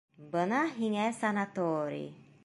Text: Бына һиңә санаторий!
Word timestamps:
Бына 0.35 0.61
һиңә 0.77 1.03
санаторий! 1.17 2.09